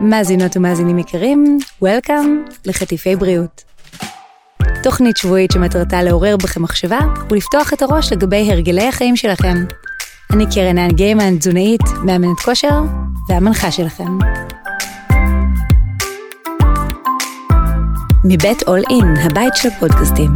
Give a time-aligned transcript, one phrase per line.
[0.00, 3.64] מאזינות ומאזינים יקרים, Welcome לחטיפי בריאות.
[4.82, 6.98] תוכנית שבועית שמטרתה לעורר בכם מחשבה
[7.30, 9.54] ולפתוח את הראש לגבי הרגלי החיים שלכם.
[10.32, 12.80] אני קרן האן גיימן, תזונאית, מאמנת כושר
[13.28, 14.18] והמנחה שלכם.
[18.24, 20.30] מבית אול אין, הבית של הפודקאסטים.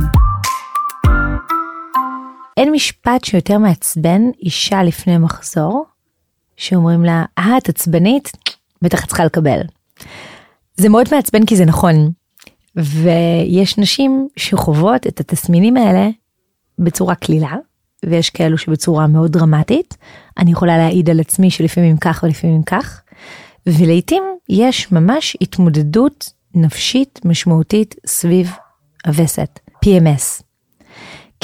[2.56, 5.84] אין משפט שיותר מעצבן אישה לפני מחזור,
[6.56, 8.32] שאומרים לה, אה, את עצבנית?
[8.82, 9.60] בטח את צריכה לקבל.
[10.76, 12.10] זה מאוד מעצבן כי זה נכון.
[12.76, 16.08] ויש נשים שחוות את התסמינים האלה
[16.78, 17.56] בצורה קלילה,
[18.06, 19.96] ויש כאלו שבצורה מאוד דרמטית.
[20.38, 23.02] אני יכולה להעיד על עצמי שלפעמים כך ולפעמים כך.
[23.66, 28.52] ולעיתים יש ממש התמודדות נפשית משמעותית סביב
[29.06, 30.49] הווסת, PMS.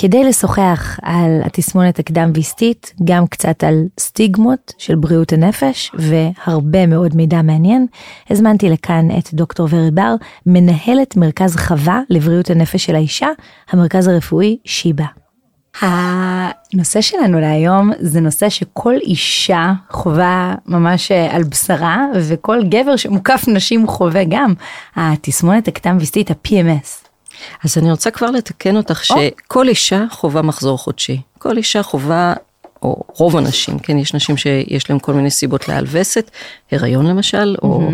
[0.00, 7.16] כדי לשוחח על התסמונת הקדם ויסטית, גם קצת על סטיגמות של בריאות הנפש והרבה מאוד
[7.16, 7.86] מידע מעניין,
[8.30, 10.14] הזמנתי לכאן את דוקטור ורד בר,
[10.46, 13.28] מנהלת מרכז חווה לבריאות הנפש של האישה,
[13.70, 15.04] המרכז הרפואי שיבא.
[15.80, 23.86] הנושא שלנו להיום זה נושא שכל אישה חווה ממש על בשרה וכל גבר שמוקף נשים
[23.86, 24.54] חווה גם
[24.96, 27.05] התסמונת הקדם ויסטית ה-PMS.
[27.64, 31.20] אז אני רוצה כבר לתקן אותך שכל אישה חווה מחזור חודשי.
[31.38, 32.34] כל אישה חווה,
[32.82, 36.30] או רוב הנשים, כן, יש נשים שיש להם כל מיני סיבות לעל וסת,
[36.72, 37.90] הריון למשל, או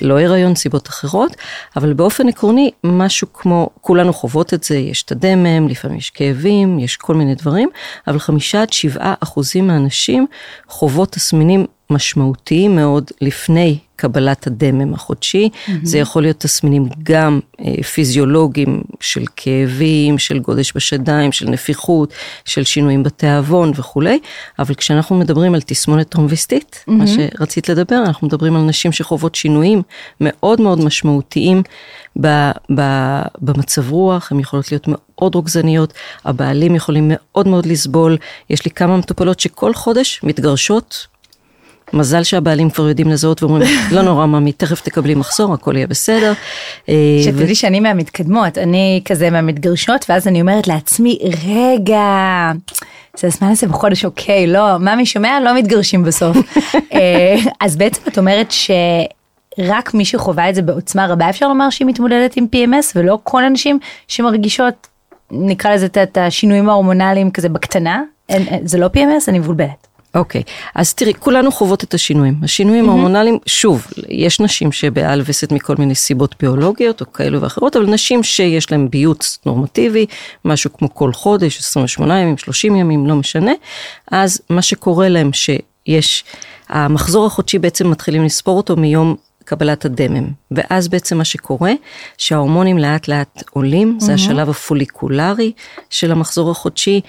[0.00, 1.36] לא הריון, סיבות אחרות,
[1.76, 6.78] אבל באופן עקרוני, משהו כמו, כולנו חוות את זה, יש את הדמם, לפעמים יש כאבים,
[6.78, 7.68] יש כל מיני דברים,
[8.06, 10.26] אבל חמישה עד שבעה אחוזים מהנשים
[10.68, 15.48] חוות תסמינים משמעותיים מאוד לפני קבלת הדמם החודשי.
[15.52, 15.70] Mm-hmm.
[15.82, 22.12] זה יכול להיות תסמינים גם אה, פיזיולוגיים של כאבים, של גודש בשדיים, של נפיחות,
[22.44, 24.18] של שינויים בתיאבון וכולי,
[24.58, 26.92] אבל כשאנחנו מדברים על תסמונת טרומביסטית, mm-hmm.
[26.92, 29.82] מה שרצית לדבר, אנחנו מדברים על נשים שחוות שינויים
[30.20, 31.62] מאוד מאוד משמעותיים
[32.20, 32.80] ב, ב,
[33.40, 35.92] במצב רוח, הן יכולות להיות מאוד רוגזניות,
[36.24, 38.16] הבעלים יכולים מאוד מאוד לסבול,
[38.50, 41.06] יש לי כמה מטופלות שכל חודש מתגרשות
[41.94, 46.32] מזל שהבעלים כבר יודעים לזהות ואומרים, לא נורא ממי, תכף תקבלי מחסור, הכל יהיה בסדר.
[46.88, 46.94] אה,
[47.24, 52.52] שתדעי שאני מהמתקדמות, אני כזה מהמתגרשות, ואז אני אומרת לעצמי, רגע,
[53.18, 55.40] זה הזמן הזה בחודש, אוקיי, לא, מה מי שומע?
[55.44, 56.36] לא מתגרשים בסוף.
[56.94, 58.70] אה, אז בעצם את אומרת ש...
[59.58, 63.44] רק מי שחווה את זה בעוצמה רבה אפשר לומר שהיא מתמודדת עם PMS ולא כל
[63.44, 63.78] הנשים
[64.08, 64.86] שמרגישות
[65.30, 68.02] נקרא לזה את השינויים ההורמונליים כזה בקטנה
[68.64, 69.93] זה לא PMS אני מבולבלת.
[70.14, 70.50] אוקיי, okay.
[70.74, 72.34] אז תראי, כולנו חוות את השינויים.
[72.42, 72.88] השינויים mm-hmm.
[72.88, 78.22] ההורמונליים, שוב, יש נשים שבעל וסת מכל מיני סיבות ביולוגיות או כאלו ואחרות, אבל נשים
[78.22, 80.06] שיש להן ביוץ נורמטיבי,
[80.44, 83.52] משהו כמו כל חודש, 28 ימים, 30 ימים, לא משנה,
[84.10, 86.24] אז מה שקורה להם שיש,
[86.68, 90.28] המחזור החודשי בעצם מתחילים לספור אותו מיום קבלת הדמם.
[90.50, 91.72] ואז בעצם מה שקורה,
[92.18, 94.04] שההורמונים לאט לאט עולים, mm-hmm.
[94.04, 95.52] זה השלב הפוליקולרי
[95.90, 97.00] של המחזור החודשי.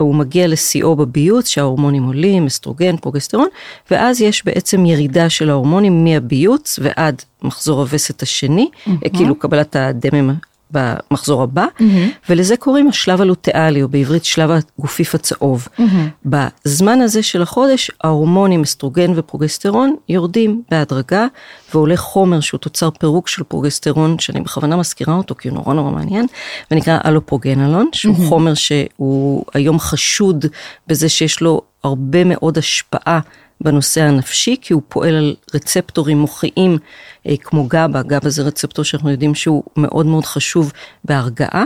[0.00, 3.48] הוא מגיע לשיאו בביוץ שההורמונים עולים, אסטרוגן, פרוגסטרון,
[3.90, 9.08] ואז יש בעצם ירידה של ההורמונים מהביוץ ועד מחזור הווסת השני, mm-hmm.
[9.16, 10.34] כאילו קבלת הדמם
[10.70, 11.82] במחזור הבא, mm-hmm.
[12.28, 15.68] ולזה קוראים השלב הלוטאלי, או בעברית שלב הגופיף הצהוב.
[15.78, 15.82] Mm-hmm.
[16.24, 21.26] בזמן הזה של החודש, ההורמונים אסטרוגן ופרוגסטרון יורדים בהדרגה,
[21.74, 25.90] ועולה חומר שהוא תוצר פירוק של פרוגסטרון, שאני בכוונה מזכירה אותו כי הוא נורא נורא
[25.90, 26.26] מעניין,
[26.70, 28.28] ונקרא אלופרוגנלון, שהוא mm-hmm.
[28.28, 30.46] חומר שהוא היום חשוד
[30.86, 33.20] בזה שיש לו הרבה מאוד השפעה.
[33.60, 36.78] בנושא הנפשי, כי הוא פועל על רצפטורים מוחיים
[37.26, 40.72] אה, כמו גבה, גבה זה רצפטור שאנחנו יודעים שהוא מאוד מאוד חשוב
[41.04, 41.64] בהרגעה,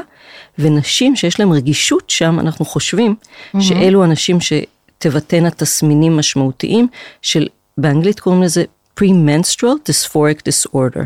[0.59, 3.61] ונשים שיש להן רגישות שם, אנחנו חושבים mm-hmm.
[3.61, 6.89] שאלו אנשים שתבטאנה תסמינים משמעותיים,
[7.23, 7.47] של
[7.79, 8.65] באנגלית קוראים לזה
[9.01, 11.05] pre-menstrual dysphoric disorder.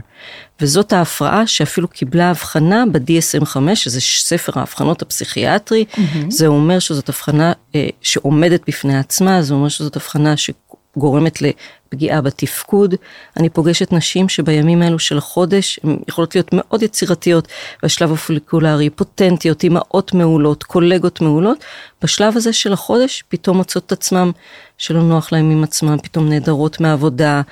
[0.61, 5.85] וזאת ההפרעה שאפילו קיבלה הבחנה ב-DSM-5, שזה ספר ההבחנות הפסיכיאטרי.
[5.91, 6.01] Mm-hmm.
[6.29, 10.51] זה אומר שזאת הבחנה אה, שעומדת בפני עצמה, זה אומר שזאת הבחנה ש...
[10.97, 12.95] גורמת לפגיעה בתפקוד.
[13.37, 17.49] אני פוגשת נשים שבימים האלו של החודש, הן יכולות להיות מאוד יצירתיות
[17.83, 21.65] בשלב הפוליקולרי, פוטנטיות, אימהות מעולות, קולגות מעולות.
[22.03, 24.31] בשלב הזה של החודש פתאום מוצאות את עצמם
[24.79, 27.43] שלא נוח להם עם עצמם, פתאום נעדרות מהעבודה,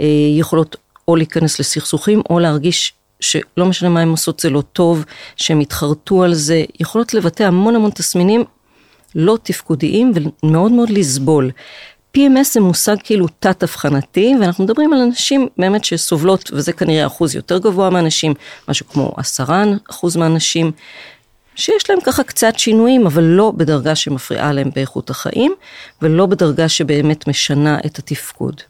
[0.00, 0.06] אה,
[0.38, 0.76] יכולות
[1.08, 5.04] או להיכנס לסכסוכים או להרגיש שלא משנה מה הן עושות זה לא טוב,
[5.36, 8.44] שהם התחרטו על זה, יכולות לבטא המון המון תסמינים
[9.14, 10.12] לא תפקודיים
[10.42, 11.50] ומאוד מאוד לסבול.
[12.16, 17.58] PMS זה מושג כאילו תת-אבחנתי, ואנחנו מדברים על אנשים באמת שסובלות, וזה כנראה אחוז יותר
[17.58, 18.34] גבוה מהאנשים,
[18.68, 20.72] משהו כמו עשרה אחוז מהאנשים,
[21.54, 25.54] שיש להם ככה קצת שינויים, אבל לא בדרגה שמפריעה להם באיכות החיים,
[26.02, 28.60] ולא בדרגה שבאמת משנה את התפקוד.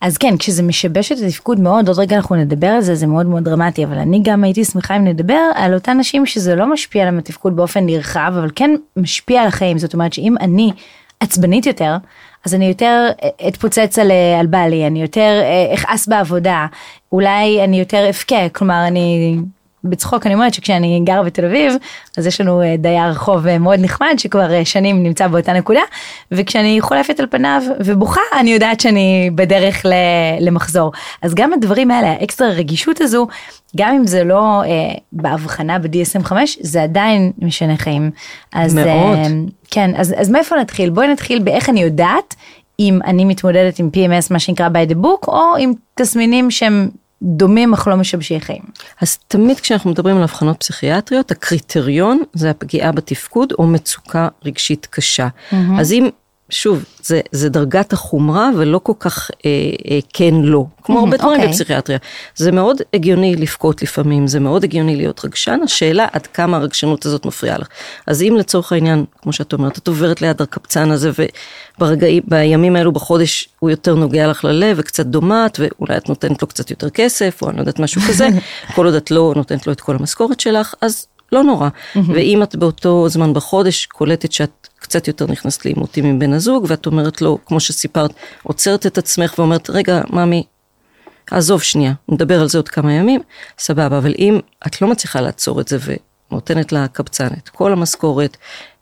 [0.00, 3.26] אז כן, כשזה משבש את התפקוד מאוד, עוד רגע אנחנו נדבר על זה, זה מאוד
[3.26, 7.02] מאוד דרמטי, אבל אני גם הייתי שמחה אם נדבר על אותן נשים שזה לא משפיע
[7.02, 10.72] עליהן התפקוד באופן נרחב, אבל כן משפיע על החיים, זאת אומרת שאם אני
[11.20, 11.96] עצבנית יותר,
[12.44, 13.10] אז אני יותר
[13.48, 14.10] אתפוצץ על,
[14.40, 16.66] על בעלי, אני יותר אה, אכעס בעבודה,
[17.12, 19.36] אולי אני יותר אבכה, כלומר אני
[19.84, 21.72] בצחוק אני אומרת שכשאני גרה בתל אביב
[22.16, 25.80] אז יש לנו אה, דייר רחוב אה, מאוד נחמד שכבר אה, שנים נמצא באותה נקודה
[26.32, 29.86] וכשאני חולפת על פניו ובוכה אני יודעת שאני בדרך
[30.40, 30.92] למחזור
[31.22, 33.26] אז גם הדברים האלה האקסטרה רגישות הזו
[33.76, 38.10] גם אם זה לא אה, בהבחנה ב-DSM 5 זה עדיין משנה חיים.
[38.52, 39.18] אז, מאוד.
[39.18, 39.26] אה,
[39.70, 42.34] כן אז, אז מאיפה נתחיל בואי נתחיל באיך אני יודעת
[42.80, 46.88] אם אני מתמודדת עם PMS מה שנקרא by the book או עם תסמינים שהם
[47.22, 48.62] דומים אך לא משבשי חיים.
[49.00, 55.28] אז תמיד כשאנחנו מדברים על אבחנות פסיכיאטריות, הקריטריון זה הפגיעה בתפקוד או מצוקה רגשית קשה.
[55.28, 55.56] Mm-hmm.
[55.80, 56.08] אז אם
[56.50, 59.50] שוב, זה, זה דרגת החומרה ולא כל כך אה,
[59.90, 61.36] אה, כן לא, כמו הרבה דברים okay.
[61.36, 61.48] אוקיי.
[61.48, 61.98] בפסיכיאטריה.
[62.36, 67.26] זה מאוד הגיוני לבכות לפעמים, זה מאוד הגיוני להיות רגשן, השאלה עד כמה הרגשנות הזאת
[67.26, 67.66] מפריעה לך.
[68.06, 71.10] אז אם לצורך העניין, כמו שאת אומרת, את עוברת ליד הקבצן הזה
[71.80, 76.70] ובימים האלו בחודש הוא יותר נוגע לך ללב וקצת דומט, ואולי את נותנת לו קצת
[76.70, 78.28] יותר כסף, או אני לא יודעת משהו כזה,
[78.74, 81.68] כל עוד את לא נותנת לו את כל המשכורת שלך, אז לא נורא.
[82.14, 86.86] ואם את באותו זמן בחודש קולטת שאת קצת יותר נכנסת לעימותים עם בן הזוג, ואת
[86.86, 88.10] אומרת לו, כמו שסיפרת,
[88.42, 90.44] עוצרת את עצמך ואומרת, רגע, ממי,
[91.30, 93.20] עזוב שנייה, נדבר על זה עוד כמה ימים,
[93.58, 95.78] סבבה, אבל אם את לא מצליחה לעצור את זה
[96.30, 98.36] ונותנת לקבצן את כל המשכורת,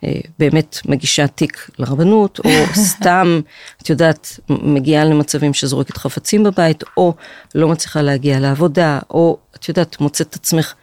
[0.05, 2.50] אה, באמת מגישה תיק לרבנות, או
[2.90, 3.40] סתם,
[3.82, 7.14] את יודעת, מגיעה למצבים שזורקת חפצים בבית, או
[7.54, 10.75] לא מצליחה להגיע לעבודה, או את יודעת, מוצאת את עצמך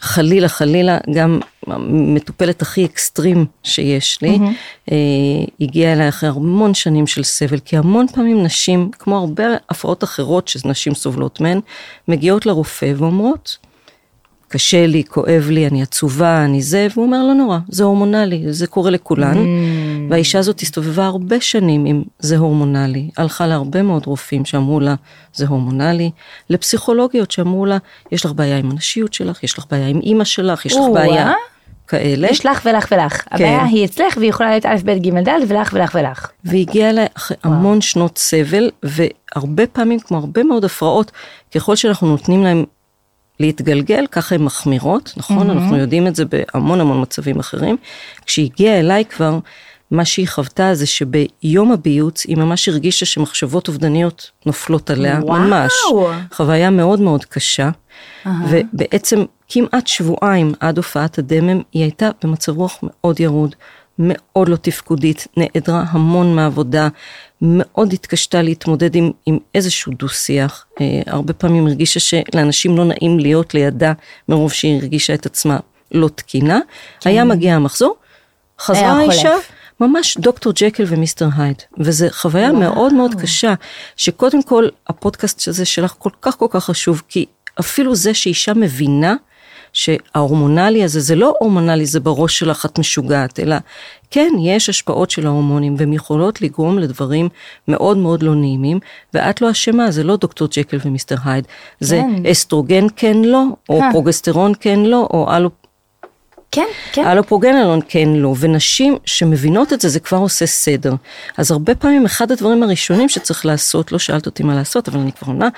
[0.00, 1.40] חלילה חלילה גם
[1.72, 4.92] המטופלת הכי אקסטרים שיש לי, mm-hmm.
[5.60, 10.48] הגיעה אליי אחרי המון שנים של סבל, כי המון פעמים נשים, כמו הרבה הפרעות אחרות
[10.48, 11.60] שנשים סובלות מהן,
[12.08, 13.58] מגיעות לרופא ואומרות,
[14.48, 18.66] קשה לי, כואב לי, אני עצובה, אני זה, והוא אומר, לא נורא, זה הורמונלי, זה
[18.66, 19.34] קורה לכולן.
[19.34, 20.10] Mm.
[20.10, 24.94] והאישה הזאת הסתובבה הרבה שנים עם זה הורמונלי, הלכה להרבה מאוד רופאים שאמרו לה,
[25.34, 26.10] זה הורמונלי,
[26.50, 27.78] לפסיכולוגיות שאמרו לה,
[28.12, 31.32] יש לך בעיה עם הנשיות שלך, יש לך בעיה עם אימא שלך, יש לך בעיה.
[31.88, 32.28] כאלה.
[32.30, 33.22] יש לך ולך ולך.
[33.22, 33.34] כן.
[33.34, 36.30] הבעיה היא אצלך והיא יכולה להיות א', ב', ג', ד' ולך ולך ולך.
[36.44, 37.36] והגיעה אליי אחרי.
[37.42, 41.12] המון שנות סבל, והרבה פעמים, כמו הרבה מאוד הפרעות,
[41.54, 42.64] ככל שאנחנו נותנים להם
[43.40, 45.50] להתגלגל, ככה הן מחמירות, נכון?
[45.50, 45.52] Mm-hmm.
[45.52, 47.76] אנחנו יודעים את זה בהמון המון מצבים אחרים.
[48.26, 49.38] כשהיא הגיעה אליי כבר,
[49.90, 55.38] מה שהיא חוותה זה שביום הביוץ היא ממש הרגישה שמחשבות אובדניות נופלות עליה, וואו.
[55.40, 55.72] ממש.
[56.32, 58.28] חוויה מאוד מאוד קשה, uh-huh.
[58.48, 63.54] ובעצם כמעט שבועיים עד הופעת הדמם היא הייתה במצב רוח מאוד ירוד,
[63.98, 66.88] מאוד לא תפקודית, נעדרה המון מהעבודה,
[67.42, 70.66] מאוד התקשתה להתמודד עם, עם איזשהו דו-שיח.
[70.80, 73.92] אה, הרבה פעמים הרגישה שלאנשים לא נעים להיות לידה
[74.28, 75.58] מרוב שהיא הרגישה את עצמה
[75.92, 76.60] לא תקינה.
[77.00, 77.10] כן.
[77.10, 77.96] היה מגיע המחזור,
[78.60, 79.34] חזרה האישה.
[79.80, 82.60] ממש דוקטור ג'קל ומיסטר הייד, וזו חוויה וואו.
[82.60, 83.54] מאוד מאוד קשה,
[83.96, 87.26] שקודם כל הפודקאסט הזה שלך כל כך כל כך חשוב, כי
[87.60, 89.14] אפילו זה שאישה מבינה
[89.72, 93.56] שההורמונלי הזה זה לא הורמונלי זה בראש שלך את משוגעת אלא
[94.10, 97.28] כן יש השפעות של ההורמונים והן יכולות לגרום לדברים
[97.68, 98.78] מאוד מאוד לא נעימים
[99.14, 101.46] ואת לא אשמה זה לא דוקטור ג'קל ומיסטר הייד
[101.80, 102.26] זה כן.
[102.26, 103.88] אסטרוגן כן לא או אה.
[103.92, 105.50] פרוגסטרון כן לא או אלו
[106.52, 107.06] כן, כן.
[107.06, 110.94] אלופרגננולון כן לא, ונשים שמבינות את זה, זה כבר עושה סדר.
[111.36, 115.12] אז הרבה פעמים אחד הדברים הראשונים שצריך לעשות, לא שאלת אותי מה לעשות, אבל אני
[115.12, 115.48] כבר עונה,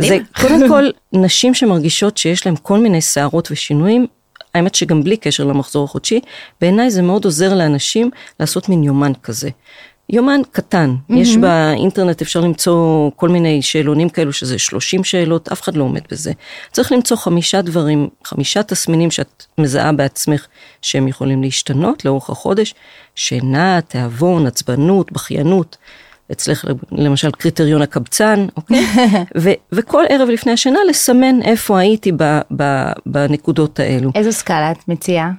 [0.00, 4.06] זה קודם כל נשים שמרגישות שיש להן כל מיני שערות ושינויים,
[4.54, 6.20] האמת שגם בלי קשר למחזור החודשי,
[6.60, 8.10] בעיניי זה מאוד עוזר לאנשים
[8.40, 9.50] לעשות מין יומן כזה.
[10.12, 11.14] יומן קטן, mm-hmm.
[11.14, 16.00] יש באינטרנט אפשר למצוא כל מיני שאלונים כאלו שזה 30 שאלות, אף אחד לא עומד
[16.10, 16.32] בזה.
[16.72, 20.46] צריך למצוא חמישה דברים, חמישה תסמינים שאת מזהה בעצמך
[20.82, 22.74] שהם יכולים להשתנות לאורך החודש,
[23.14, 25.76] שינה, תיאבון, עצבנות, בכיינות.
[26.32, 28.86] אצלך למשל קריטריון הקבצן, אוקיי?
[29.42, 34.10] ו- וכל ערב לפני השינה לסמן איפה הייתי ב- ב- בנקודות האלו.
[34.14, 35.30] איזו סקאלה את מציעה?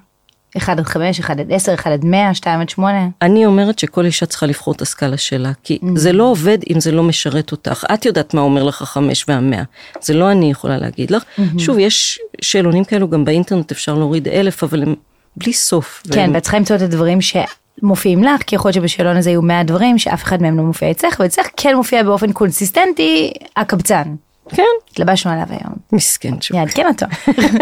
[0.57, 3.07] 1 עד 5, 1 עד 10, 1 עד 100, 2 עד 8?
[3.21, 5.87] אני אומרת שכל אישה צריכה לבחור את הסקאלה שלה, כי mm-hmm.
[5.95, 7.85] זה לא עובד אם זה לא משרת אותך.
[7.93, 9.63] את יודעת מה אומר לך 5 וה-100,
[10.01, 11.23] זה לא אני יכולה להגיד לך.
[11.23, 11.59] Mm-hmm.
[11.59, 14.95] שוב, יש שאלונים כאלו גם באינטרנט, אפשר להוריד אלף, אבל הם
[15.37, 16.03] בלי סוף.
[16.11, 16.33] כן, והם...
[16.33, 19.97] ואת צריכה למצוא את הדברים שמופיעים לך, כי יכול להיות שבשאלון הזה יהיו 100 דברים
[19.97, 24.15] שאף אחד מהם לא מופיע אצלך, ואצלך כן מופיע באופן קונסיסטנטי הקבצן.
[24.49, 24.63] כן.
[24.91, 25.73] התלבשנו עליו היום.
[25.91, 26.57] מסכן שוב.
[26.57, 27.05] יעדכן אותו.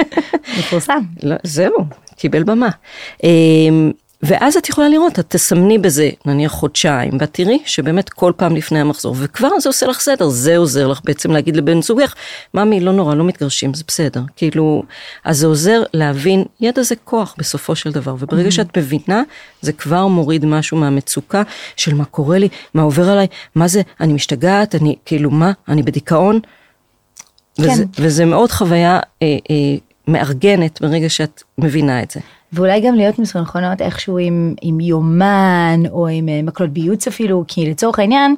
[0.60, 1.00] מפורסם.
[1.24, 1.74] לא, זהו,
[2.20, 2.70] קיבל במה.
[3.24, 3.92] אמ,
[4.24, 8.80] ואז את יכולה לראות, את תסמני בזה נניח חודשיים, ואת תראי שבאמת כל פעם לפני
[8.80, 12.16] המחזור, וכבר זה עושה לך סדר, זה עוזר לך בעצם להגיד לבן זוגך,
[12.54, 14.22] ממי, לא נורא, לא מתגרשים, זה בסדר.
[14.36, 14.84] כאילו,
[15.26, 19.24] אז זה עוזר להבין, ידע זה כוח בסופו של דבר, וברגע שאת מבינה,
[19.62, 21.44] זה כבר מוריד משהו מהמצוקה
[21.76, 25.84] של מה קורה לי, מה עובר עליי, מה זה, אני משתגעת, אני, כאילו, מה, אני
[25.84, 26.40] בדיכאון.
[27.60, 29.76] וזה, וזה מאוד חוויה אה, אה,
[30.10, 32.20] מארגנת ברגע שאת מבינה את זה.
[32.54, 37.70] ואולי גם להיות מסונכרנות איכשהו עם, עם יומן או עם אה, מקלות ביוץ אפילו, כי
[37.70, 38.36] לצורך העניין,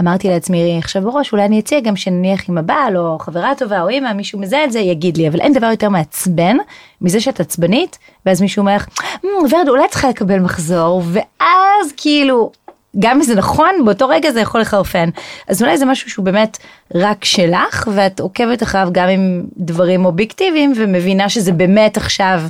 [0.00, 3.90] אמרתי לעצמי עכשיו בראש, אולי אני אציע גם שנניח עם הבעל או חברה טובה או
[3.90, 6.56] אמא, מישהו מזהה את זה, יגיד לי, אבל אין דבר יותר מעצבן
[7.00, 8.86] מזה שאת עצבנית, ואז מישהו אומר לך,
[9.24, 12.52] "מ, ורד, אולי צריכה לקבל מחזור, ואז כאילו,
[12.98, 15.08] גם אם זה נכון, באותו רגע זה יכול לחרפן.
[15.48, 16.58] אז אולי זה משהו שהוא באמת
[16.94, 22.42] רק שלך, ואת עוקבת אחריו גם עם דברים אובייקטיביים, ומבינה שזה באמת עכשיו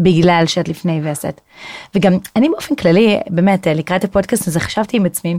[0.00, 1.40] בגלל שאת לפני וסת.
[1.94, 5.38] וגם אני באופן כללי, באמת, לקראת הפודקאסט הזה חשבתי עם עצמי,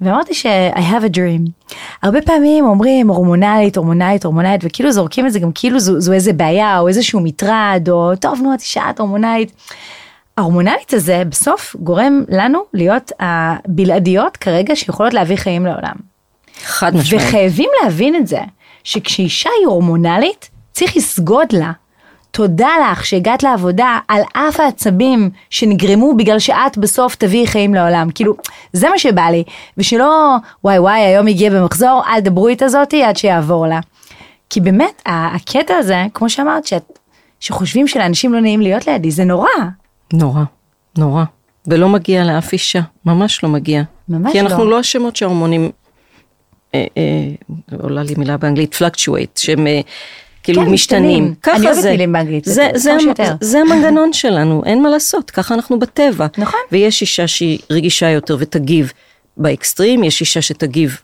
[0.00, 1.74] ואמרתי ש- I have a dream.
[2.02, 6.32] הרבה פעמים אומרים הורמונלית, הורמונלית, הורמונלית, וכאילו זורקים את זה גם כאילו זו, זו איזה
[6.32, 9.52] בעיה, או איזשהו מטרד, או טוב נו את אישה את הורמונלית.
[10.36, 15.94] ההורמונלית הזה בסוף גורם לנו להיות הבלעדיות כרגע שיכולות להביא חיים לעולם.
[16.64, 17.24] חד משמעית.
[17.28, 18.40] וחייבים להבין את זה,
[18.84, 21.72] שכשאישה היא הורמונלית, צריך לסגוד לה.
[22.30, 28.08] תודה לך שהגעת לעבודה על אף העצבים שנגרמו בגלל שאת בסוף תביאי חיים לעולם.
[28.14, 28.34] כאילו,
[28.72, 29.44] זה מה שבא לי.
[29.78, 33.80] ושלא, וואי וואי, היום הגיע במחזור, אל דברו איתה זאתי עד שיעבור לה.
[34.50, 36.98] כי באמת, הקטע הזה, כמו שאמרת, שאת,
[37.40, 39.48] שחושבים שלאנשים לא נעים להיות לידי, זה נורא.
[40.12, 40.42] נורא,
[40.98, 41.24] נורא.
[41.66, 43.82] ולא מגיע לאף אישה, ממש לא מגיע.
[44.08, 44.70] ממש כי אנחנו לא.
[44.70, 45.70] לא אשמות שההורמונים,
[46.74, 47.02] אה, אה,
[47.82, 49.80] עולה לי מילה באנגלית, fluctuate, שהם אה,
[50.42, 51.24] כאילו כן, משתנים.
[51.24, 51.34] משתנים.
[51.42, 51.90] ככה אני אוהבת זה.
[51.90, 53.34] מילים באנגלית, זה, זה- זה, שיותר.
[53.40, 56.26] זה המנגנון שלנו, אין מה לעשות, ככה אנחנו בטבע.
[56.38, 56.60] נכון.
[56.72, 58.92] ויש אישה שהיא רגישה יותר ותגיב
[59.36, 61.00] באקסטרים, יש אישה שתגיב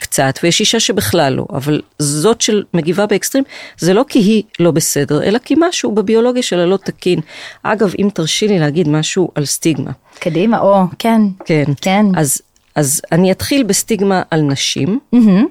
[0.00, 3.44] קצת, ויש אישה שבכלל לא, אבל זאת שמגיבה באקסטרים,
[3.78, 7.20] זה לא כי היא לא בסדר, אלא כי משהו בביולוגיה שלה לא תקין.
[7.62, 9.90] אגב, אם תרשי לי להגיד משהו על סטיגמה.
[10.18, 11.20] קדימה, או, כן.
[11.44, 11.64] כן.
[11.80, 12.06] כן.
[12.16, 12.42] אז,
[12.74, 14.98] אז אני אתחיל בסטיגמה על נשים,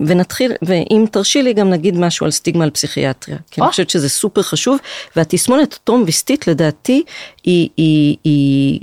[0.08, 3.38] ונתחיל, ואם תרשי לי גם נגיד משהו על סטיגמה על פסיכיאטריה.
[3.52, 3.72] כי אני או.
[3.72, 4.78] חושבת שזה סופר חשוב,
[5.16, 7.04] והתסמונת הטרום ויסטית לדעתי
[7.44, 8.80] היא, היא, היא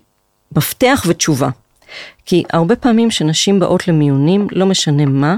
[0.56, 1.48] מפתח ותשובה.
[2.30, 5.36] כי הרבה פעמים שנשים באות למיונים, לא משנה מה,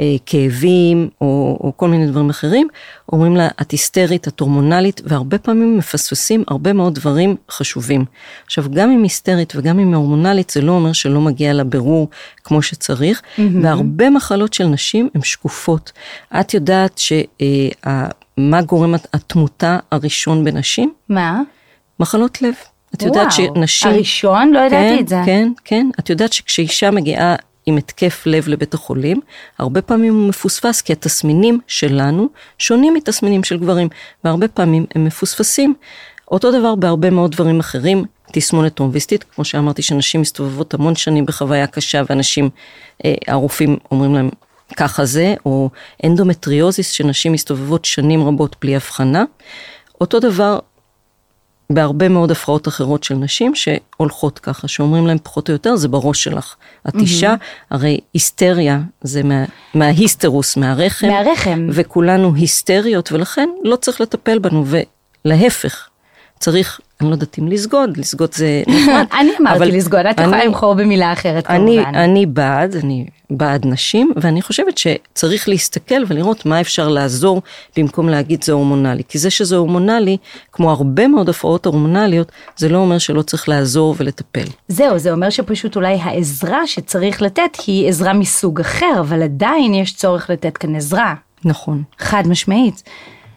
[0.00, 2.68] אה, כאבים או, או כל מיני דברים אחרים,
[3.12, 8.04] אומרים לה, את היסטרית, את הורמונלית, והרבה פעמים מפספסים הרבה מאוד דברים חשובים.
[8.46, 12.08] עכשיו, גם אם היסטרית וגם אם הורמונלית, זה לא אומר שלא מגיע לה בירור
[12.44, 13.40] כמו שצריך, mm-hmm.
[13.62, 15.92] והרבה מחלות של נשים הן שקופות.
[16.40, 20.92] את יודעת שמה גורם התמותה הראשון בנשים?
[21.08, 21.40] מה?
[22.00, 22.54] מחלות לב.
[22.94, 23.90] את יודעת וואו, שנשים...
[23.90, 24.52] הראשון?
[24.52, 25.16] לא ידעתי כן, את זה.
[25.26, 25.90] כן, כן.
[25.98, 29.20] את יודעת שכשאישה מגיעה עם התקף לב לבית החולים,
[29.58, 33.88] הרבה פעמים הוא מפוספס, כי התסמינים שלנו שונים מתסמינים של גברים,
[34.24, 35.74] והרבה פעמים הם מפוספסים.
[36.30, 41.26] אותו דבר בהרבה מאוד דברים אחרים, תסמונת טרום וסתית, כמו שאמרתי, שנשים מסתובבות המון שנים
[41.26, 42.50] בחוויה קשה, ואנשים,
[43.04, 44.30] אה, הרופאים אומרים להם,
[44.76, 45.70] ככה זה, או
[46.04, 49.24] אנדומטריוזיס, שנשים מסתובבות שנים רבות בלי הבחנה.
[50.00, 50.58] אותו דבר
[51.74, 56.24] בהרבה מאוד הפרעות אחרות של נשים שהולכות ככה, שאומרים להם פחות או יותר, זה בראש
[56.24, 56.54] שלך.
[56.88, 57.34] את אישה,
[57.70, 61.06] הרי היסטריה זה מה, מההיסטרוס, מהרחם.
[61.06, 61.68] מהרחם.
[61.72, 64.64] וכולנו היסטריות, ולכן לא צריך לטפל בנו,
[65.24, 65.88] ולהפך,
[66.42, 69.06] צריך, אני לא יודעת אם לסגוד, לסגוד זה נחמד.
[69.20, 71.94] אני אמרתי לסגוד, את יכולה לבחור במילה אחרת אני, כמובן.
[71.94, 77.42] אני בעד, אני בעד נשים, ואני חושבת שצריך להסתכל ולראות מה אפשר לעזור
[77.76, 79.02] במקום להגיד זה הורמונלי.
[79.08, 80.16] כי זה שזה הורמונלי,
[80.52, 84.46] כמו הרבה מאוד הפרעות הורמונליות, זה לא אומר שלא צריך לעזור ולטפל.
[84.68, 89.94] זהו, זה אומר שפשוט אולי העזרה שצריך לתת היא עזרה מסוג אחר, אבל עדיין יש
[89.94, 91.14] צורך לתת כאן עזרה.
[91.44, 91.82] נכון.
[91.98, 92.82] חד משמעית.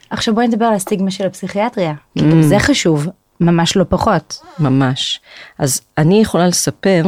[0.10, 2.32] עכשיו בואי נדבר על הסטיגמה של הפסיכיאטריה, כי Mm.
[2.32, 3.08] גם זה חשוב,
[3.40, 4.40] ממש לא פחות.
[4.60, 5.20] ממש.
[5.60, 7.04] אז אני יכולה לספר,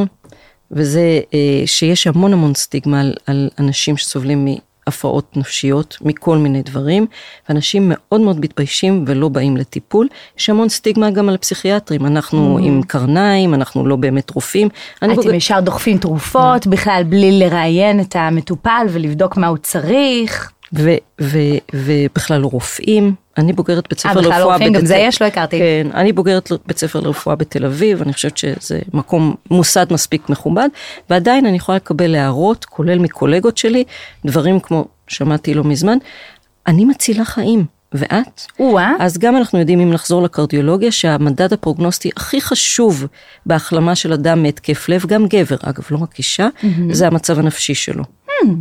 [0.71, 1.01] וזה
[1.33, 4.47] אה, שיש המון המון סטיגמה על, על אנשים שסובלים
[4.85, 7.05] מהפרעות נפשיות, מכל מיני דברים,
[7.49, 10.07] ואנשים מאוד מאוד מתביישים ולא באים לטיפול.
[10.39, 14.69] יש המון סטיגמה גם על פסיכיאטרים, אנחנו עם קרניים, אנחנו לא באמת רופאים.
[14.97, 20.51] אתם בוגר- ישר דוחפים תרופות, בכלל בלי לראיין את המטופל ולבדוק מה הוא צריך.
[20.73, 23.15] ו- ו- ובכלל רופאים.
[23.37, 24.29] אני בוגרת בית ספר אה, לרפואה.
[24.29, 24.73] בכלל לא רופאים?
[24.73, 25.21] גם זה יש?
[25.21, 25.59] לא הכרתי.
[25.59, 30.69] כן, אני בוגרת בית ספר לרפואה בתל אביב, אני חושבת שזה מקום, מוסד מספיק מכובד,
[31.09, 33.83] ועדיין אני יכולה לקבל הערות, כולל מקולגות שלי,
[34.25, 35.97] דברים כמו, שמעתי לא מזמן,
[36.67, 37.65] אני מצילה חיים.
[37.93, 38.41] ואת.
[38.59, 38.93] או-אה.
[38.99, 43.07] אז גם אנחנו יודעים אם נחזור לקרדיולוגיה שהמדד הפרוגנוסטי הכי חשוב
[43.45, 46.47] בהחלמה של אדם מהתקף לב, גם גבר אגב, לא רק אישה,
[46.91, 48.03] זה המצב הנפשי שלו.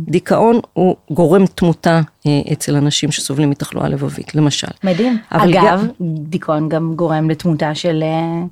[0.07, 4.67] דיכאון הוא גורם תמותה אה, אצל אנשים שסובלים מתחלואה לבבית, למשל.
[4.83, 5.17] מדהים.
[5.29, 5.87] אגב, גם-
[6.29, 8.43] דיכאון גם גורם לתמותה של אה,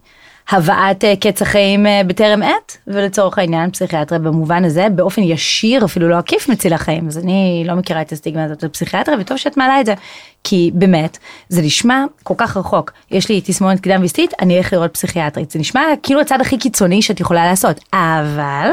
[0.58, 6.18] הבאת אה, קץ החיים בטרם עת, ולצורך העניין פסיכיאטריה במובן הזה, באופן ישיר, אפילו לא
[6.18, 7.08] עקיף מציל החיים.
[7.08, 9.94] אז אני לא מכירה את הסטיגמה הזאת של פסיכיאטריה, וטוב שאת מעלה את זה.
[10.44, 11.18] כי באמת,
[11.50, 12.92] זה נשמע כל כך רחוק.
[13.12, 15.52] יש לי תסמונת קדם ויסטית, אני אלך לראות פסיכיאטרית.
[15.52, 17.80] זה נשמע כאילו הצד הכי קיצוני שאת יכולה לעשות.
[17.94, 18.70] אבל...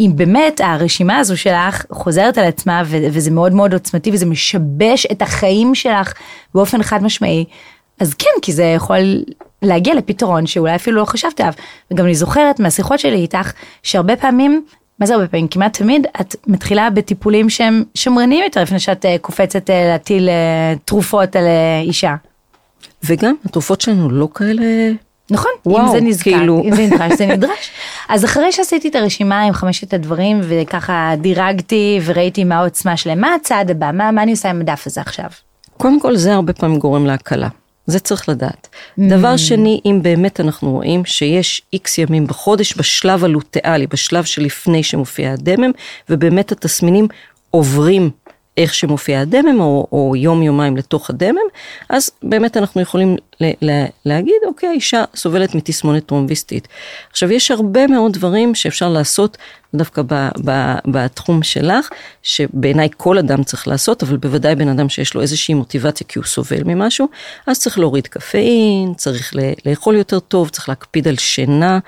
[0.00, 5.06] אם באמת הרשימה הזו שלך חוזרת על עצמה ו- וזה מאוד מאוד עוצמתי וזה משבש
[5.12, 6.12] את החיים שלך
[6.54, 7.44] באופן חד משמעי,
[8.00, 9.22] אז כן, כי זה יכול
[9.62, 11.52] להגיע לפתרון שאולי אפילו לא חשבת עליו.
[11.90, 14.64] וגם אני זוכרת מהשיחות שלי איתך, שהרבה פעמים,
[14.98, 15.48] מה זה הרבה פעמים?
[15.48, 20.74] כמעט תמיד את מתחילה בטיפולים שהם שמרניים יותר לפני שאת אה, קופצת אה, להטיל אה,
[20.84, 22.14] תרופות על אה, אישה.
[23.04, 24.62] וגם התרופות שלנו לא כאלה...
[25.30, 26.62] נכון, אם וואו, זה נזקק, כאילו.
[26.64, 27.70] אם זה נדרש, זה נדרש.
[28.08, 33.34] אז אחרי שעשיתי את הרשימה עם חמשת הדברים וככה דירגתי וראיתי מה העוצמה שלהם, מה
[33.34, 35.30] הצעד הבא, מה, מה אני עושה עם הדף הזה עכשיו?
[35.76, 37.48] קודם כל זה הרבה פעמים גורם להקלה.
[37.86, 38.68] זה צריך לדעת.
[38.98, 45.32] דבר שני, אם באמת אנחנו רואים שיש איקס ימים בחודש בשלב הלוטאלי, בשלב שלפני שמופיע
[45.32, 45.70] הדמם,
[46.10, 47.08] ובאמת התסמינים
[47.50, 48.10] עוברים
[48.56, 51.38] איך שמופיע הדמם, או, או יום יומיים לתוך הדמם,
[51.90, 56.68] אז באמת אנחנו יכולים ל- ל- להגיד, אוקיי, אישה סובלת מתסמונת טרומביסטית.
[57.10, 59.36] עכשיו, יש הרבה מאוד דברים שאפשר לעשות
[59.74, 61.88] דווקא ב, ב, בתחום שלך,
[62.22, 66.26] שבעיניי כל אדם צריך לעשות, אבל בוודאי בן אדם שיש לו איזושהי מוטיבציה כי הוא
[66.26, 67.08] סובל ממשהו,
[67.46, 69.34] אז צריך להוריד קפאין, צריך
[69.66, 71.78] לאכול יותר טוב, צריך להקפיד על שינה,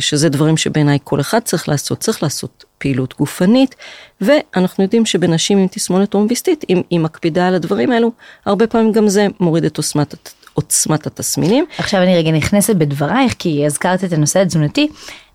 [0.00, 3.74] שזה דברים שבעיניי כל אחד צריך לעשות, צריך לעשות פעילות גופנית,
[4.20, 8.10] ואנחנו יודעים שבנשים עם תסמונת טרומביסטית, אם היא מקפידה על הדברים האלו,
[8.44, 10.14] הרבה פעמים גם זה מוריד את עוצמת,
[10.54, 11.64] עוצמת התסמינים.
[11.78, 14.88] עכשיו אני רגע נכנסת בדברייך, כי הזכרת את הנושא התזונתי.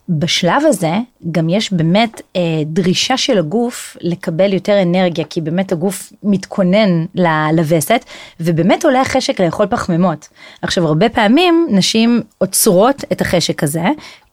[0.09, 0.91] בשלב הזה
[1.31, 7.05] גם יש באמת אה, דרישה של הגוף לקבל יותר אנרגיה, כי באמת הגוף מתכונן
[7.53, 8.05] לווסת,
[8.39, 10.27] ובאמת עולה החשק לאכול פחמימות.
[10.61, 13.83] עכשיו הרבה פעמים נשים עוצרות את החשק הזה,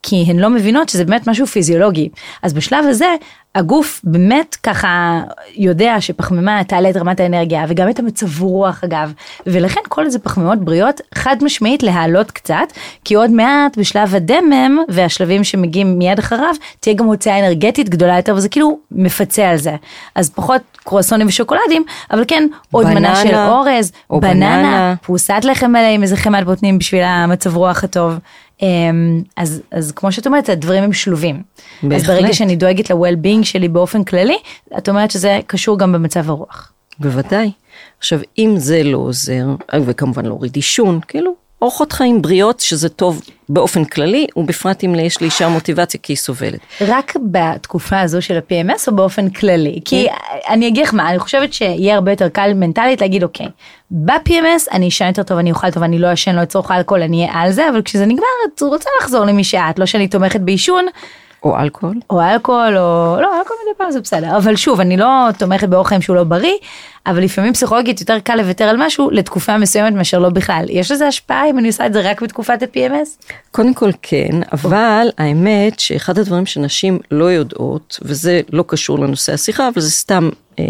[0.03, 2.09] כי הן לא מבינות שזה באמת משהו פיזיולוגי.
[2.43, 3.15] אז בשלב הזה
[3.55, 5.23] הגוף באמת ככה
[5.57, 9.13] יודע שפחמימה תעלה את רמת האנרגיה וגם את המצב רוח אגב
[9.47, 12.73] ולכן כל זה פחמימות בריאות חד משמעית להעלות קצת
[13.05, 18.35] כי עוד מעט בשלב הדמם והשלבים שמגיעים מיד אחריו תהיה גם הוצאה אנרגטית גדולה יותר
[18.35, 19.77] וזה כאילו מפצה על זה
[20.15, 24.95] אז פחות קרואסונים ושוקולדים אבל כן עוד מנה בננה, של אורז או בננה בננה.
[25.03, 28.19] פרוסת לחם מלא עם איזה חמאת בוטנים בשביל המצב רוח הטוב.
[28.63, 31.43] אמ, אז, אז כמו שאת אומרת, הדברים הם שלובים.
[31.83, 32.07] אז בהחלט.
[32.07, 34.37] ברגע שאני דואגת ל-well-being שלי באופן כללי,
[34.79, 36.73] את אומרת שזה קשור גם במצב הרוח.
[36.99, 37.51] בוודאי.
[37.99, 39.47] עכשיו, אם זה לא עוזר,
[39.85, 45.49] וכמובן להוריד עישון, כאילו, אורחות חיים בריאות, שזה טוב באופן כללי, ובפרט אם יש לאישה
[45.49, 46.61] מוטיבציה כי היא סובלת.
[46.81, 49.81] רק בתקופה הזו של ה-PMS או באופן כללי?
[49.85, 50.07] כי
[50.49, 53.47] אני אגיד לך מה, אני חושבת שיהיה הרבה יותר קל מנטלית להגיד אוקיי,
[53.91, 57.27] ב-PMS אני אשן יותר טוב, אני אוכל טוב, אני לא אשן, לא אצרוך אלכוהול, אני
[57.27, 60.87] אהיה על זה, אבל כשזה נגמר, את רוצה לחזור למי שאת, לא שאני תומכת בעישון,
[61.43, 61.97] או אלכוהול.
[62.11, 65.89] או אלכוהול, או לא, אלכוהול מדי פעם זה בסדר, אבל שוב, אני לא תומכת באורח
[65.89, 66.55] חיים שהוא לא בריא,
[67.07, 70.65] אבל לפעמים פסיכולוגית יותר קל לוותר על משהו לתקופה מסוימת מאשר לא בכלל.
[70.69, 73.33] יש לזה השפעה אם אני עושה את זה רק בתקופת ה-PMS?
[73.51, 79.69] קודם כל כן, אבל האמת שאחד הדברים שנשים לא יודעות, וזה לא קשור לנושא השיחה,
[79.69, 80.65] אבל זה סתם אה,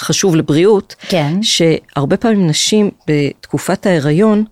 [0.00, 1.42] חשוב לבריאות, כן.
[1.42, 4.44] שהרבה פעמים נשים בתקופת ההיריון,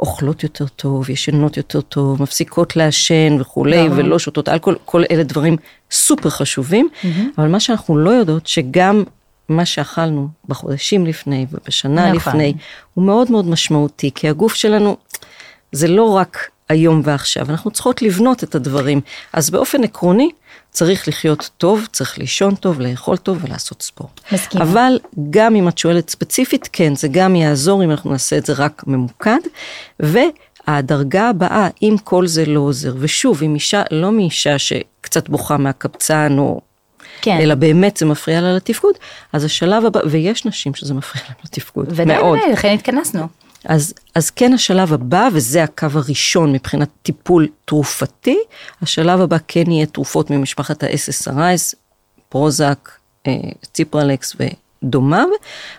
[0.00, 3.98] אוכלות יותר טוב, ישנות יותר טוב, מפסיקות לעשן וכולי, ברור.
[3.98, 5.56] ולא שותות אלכוהול, כל אלה דברים
[5.90, 6.88] סופר חשובים,
[7.38, 9.04] אבל מה שאנחנו לא יודעות, שגם
[9.48, 12.16] מה שאכלנו בחודשים לפני ובשנה נכון.
[12.16, 12.54] לפני,
[12.94, 14.96] הוא מאוד מאוד משמעותי, כי הגוף שלנו,
[15.72, 19.00] זה לא רק היום ועכשיו, אנחנו צריכות לבנות את הדברים.
[19.32, 20.30] אז באופן עקרוני,
[20.70, 24.20] צריך לחיות טוב, צריך לישון טוב, לאכול טוב ולעשות ספורט.
[24.32, 24.64] מסכימה.
[24.64, 24.98] אבל
[25.30, 28.82] גם אם את שואלת ספציפית, כן, זה גם יעזור אם אנחנו נעשה את זה רק
[28.86, 29.38] ממוקד.
[30.00, 36.38] והדרגה הבאה, אם כל זה לא עוזר, ושוב, אם אישה, לא מאישה שקצת בוכה מהקבצן,
[36.38, 36.60] או...
[37.22, 37.38] כן.
[37.40, 38.94] אלא באמת זה מפריע לה לתפקוד,
[39.32, 42.38] אז השלב הבא, ויש נשים שזה מפריע להם לתפקוד, ודאי, מאוד.
[42.38, 43.26] ודאי, לכן התכנסנו.
[43.66, 48.38] אז, אז כן השלב הבא, וזה הקו הראשון מבחינת טיפול תרופתי,
[48.82, 51.74] השלב הבא כן יהיה תרופות ממשפחת ה-SSRIs,
[52.28, 52.90] פרוזק,
[53.26, 53.32] אה,
[53.72, 54.36] ציפרלקס
[54.82, 55.26] ודומיו.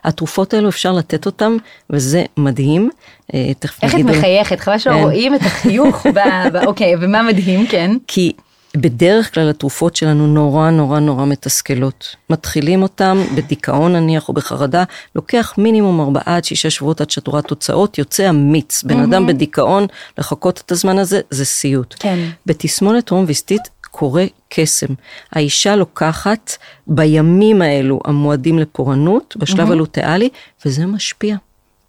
[0.03, 1.57] התרופות האלו אפשר לתת אותן,
[1.89, 2.89] וזה מדהים.
[3.33, 4.59] אה, תכף איך את מחייכת?
[4.59, 4.99] חבל שלא כן.
[5.01, 6.05] רואים את החיוך,
[6.67, 7.91] אוקיי, ומה מדהים, כן?
[8.07, 8.33] כי
[8.77, 12.15] בדרך כלל התרופות שלנו נורא נורא נורא מתסכלות.
[12.29, 14.83] מתחילים אותם בדיכאון נניח או בחרדה,
[15.15, 18.83] לוקח מינימום ארבעה עד שישה שבועות עד שאת רואה תוצאות, יוצא אמיץ.
[18.83, 19.85] בן אדם בדיכאון,
[20.17, 21.95] לחכות את הזמן הזה, זה סיוט.
[21.99, 22.19] כן.
[22.45, 23.61] בתסמונת טרום ויסטית
[23.91, 24.93] קורה קסם.
[25.31, 30.29] האישה לוקחת בימים האלו המועדים לפורענות, בשלב הלוטאלי,
[30.65, 31.35] וזה משפיע.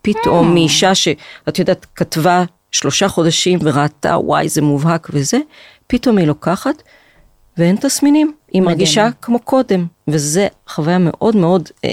[0.03, 5.39] פתאום מאישה שאת יודעת, כתבה שלושה חודשים וראתה, וואי, זה מובהק וזה,
[5.89, 6.83] פתאום היא לוקחת
[7.59, 8.27] ואין תסמינים.
[8.53, 8.65] היא מדהים.
[8.65, 11.91] מרגישה כמו קודם, וזה חוויה מאוד מאוד אה,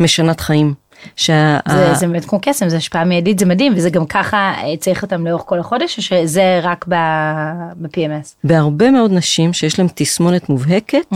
[0.00, 0.74] משנת חיים.
[1.16, 1.58] שה...
[1.68, 5.02] זה, זה באמת כמו קסם, זה השפעה מיידית, זה מדהים, וזה גם ככה אה, צריך
[5.02, 8.34] אותם לאורך כל החודש, או שזה רק ב-PMS?
[8.44, 11.12] בהרבה מאוד נשים שיש להן תסמונת מובהקת,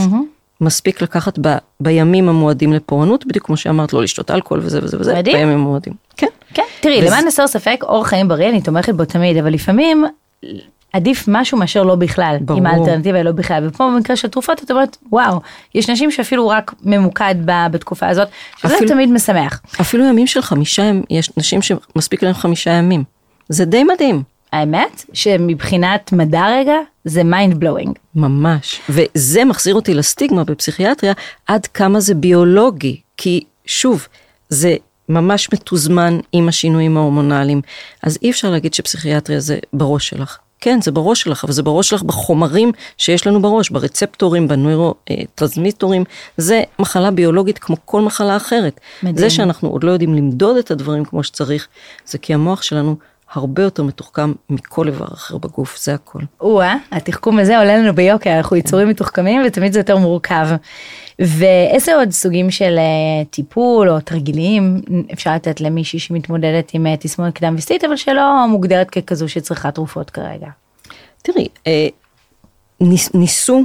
[0.61, 5.15] מספיק לקחת ב, בימים המועדים לפורענות, בדיוק כמו שאמרת, לא לשתות אלכוהול וזה וזה וזה,
[5.15, 5.37] מדהים.
[5.37, 5.93] בימים המועדים.
[6.17, 6.27] כן.
[6.55, 10.05] כן, תראי, וזה- למען הסר ספק, אורח חיים בריא, אני תומכת בו תמיד, אבל לפעמים
[10.95, 12.61] עדיף משהו מאשר לא בכלל, ברור.
[12.61, 15.41] אם האלטרנטיבה היא לא בכלל, ופה במקרה של תרופות את אומרת, וואו,
[15.75, 19.61] יש נשים שאפילו רק ממוקד ב- בתקופה הזאת, שזה אפילו- תמיד משמח.
[19.81, 23.05] אפילו ימים של חמישה ימים, יש נשים שמספיק להם חמישה ימים.
[23.49, 24.23] זה די מדהים.
[24.53, 27.93] האמת, שמבחינת מדע רגע, זה mind blowing.
[28.15, 28.81] ממש.
[28.89, 31.13] וזה מחזיר אותי לסטיגמה בפסיכיאטריה,
[31.47, 33.01] עד כמה זה ביולוגי.
[33.17, 34.07] כי שוב,
[34.49, 34.77] זה
[35.09, 37.61] ממש מתוזמן עם השינויים ההורמונליים.
[38.03, 40.39] אז אי אפשר להגיד שפסיכיאטריה זה בראש שלך.
[40.65, 46.05] כן, זה בראש שלך, אבל זה בראש שלך בחומרים שיש לנו בראש, ברצפטורים, בנוירוטרנסמיטורים.
[46.37, 48.81] זה מחלה ביולוגית כמו כל מחלה אחרת.
[49.03, 49.19] מדהים.
[49.19, 51.69] זה שאנחנו עוד לא יודעים למדוד את הדברים כמו שצריך,
[52.07, 52.97] זה כי המוח שלנו
[53.35, 56.19] הרבה יותר מתוחכם מכל איבר אחר בגוף, זה הכל.
[56.41, 60.47] או-אה, התחכום הזה עולה לנו ביוקר, אנחנו יצורים מתוחכמים ותמיד זה יותר מורכב.
[61.19, 64.81] ואיזה עוד סוגים של אה, טיפול או תרגילים
[65.13, 70.11] אפשר לתת למישהי שמתמודדת עם אה, תסמונת קדם וסטית, אבל שלא מוגדרת ככזו שצריכה תרופות
[70.11, 70.49] כרגע.
[71.23, 71.87] תראי, אה,
[72.81, 73.63] ניס, ניסו,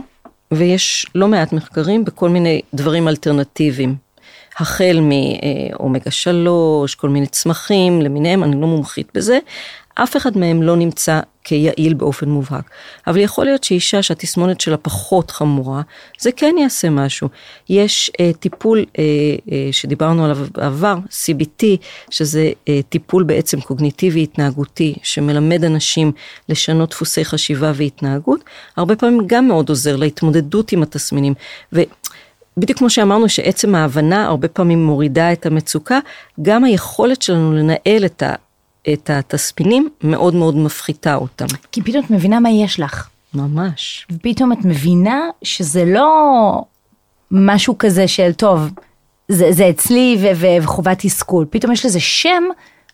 [0.51, 3.95] ויש לא מעט מחקרים בכל מיני דברים אלטרנטיביים.
[4.57, 9.39] החל מאומגה 3, כל מיני צמחים למיניהם, אני לא מומחית בזה,
[10.03, 12.69] אף אחד מהם לא נמצא כיעיל באופן מובהק.
[13.07, 15.81] אבל יכול להיות שאישה שהתסמונת שלה פחות חמורה,
[16.19, 17.27] זה כן יעשה משהו.
[17.69, 19.03] יש אה, טיפול אה,
[19.51, 21.65] אה, שדיברנו עליו בעבר, CBT,
[22.09, 26.11] שזה אה, טיפול בעצם קוגניטיבי התנהגותי, שמלמד אנשים
[26.49, 28.43] לשנות דפוסי חשיבה והתנהגות,
[28.77, 31.33] הרבה פעמים גם מאוד עוזר להתמודדות עם התסמינים.
[31.73, 31.81] ו...
[32.57, 35.99] בדיוק כמו שאמרנו שעצם ההבנה הרבה פעמים מורידה את המצוקה,
[36.41, 38.33] גם היכולת שלנו לנהל את, ה,
[38.93, 41.45] את התסמינים מאוד מאוד מפחיתה אותם.
[41.71, 43.07] כי פתאום את מבינה מה יש לך.
[43.33, 44.07] ממש.
[44.11, 46.07] ופתאום את מבינה שזה לא
[47.31, 48.69] משהו כזה של טוב,
[49.27, 52.43] זה, זה אצלי ו- ו- וחובת תסכול, פתאום יש לזה שם,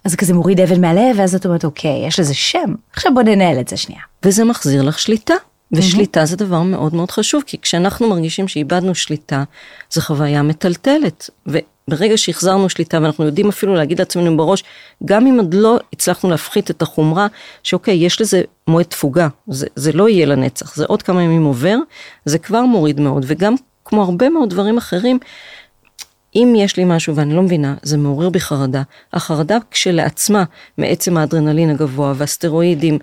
[0.03, 3.21] אז זה כזה מוריד אבן מהלב, ואז את אומרת אוקיי, יש לזה שם, עכשיו בוא
[3.21, 4.01] ננהל את זה שנייה.
[4.23, 5.33] וזה מחזיר לך שליטה.
[5.71, 9.43] ושליטה זה דבר מאוד מאוד חשוב, כי כשאנחנו מרגישים שאיבדנו שליטה,
[9.91, 11.29] זו חוויה מטלטלת.
[11.47, 14.63] וברגע שהחזרנו שליטה, ואנחנו יודעים אפילו להגיד לעצמנו בראש,
[15.05, 17.27] גם אם עוד לא הצלחנו להפחית את החומרה,
[17.63, 21.77] שאוקיי, יש לזה מועד תפוגה, זה, זה לא יהיה לנצח, זה עוד כמה ימים עובר,
[22.25, 25.19] זה כבר מוריד מאוד, וגם כמו הרבה מאוד דברים אחרים,
[26.35, 28.81] אם יש לי משהו ואני לא מבינה, זה מעורר בי חרדה.
[29.13, 30.43] החרדה כשלעצמה,
[30.77, 32.99] מעצם האדרנלין הגבוה והסטרואידים,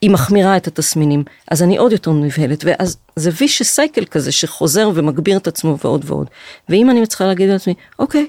[0.00, 4.90] היא מחמירה את התסמינים, אז אני עוד יותר נבהלת, ואז זה ויש סייקל כזה שחוזר
[4.94, 6.26] ומגביר את עצמו ועוד ועוד.
[6.68, 8.26] ואם אני צריכה להגיד לעצמי, אוקיי,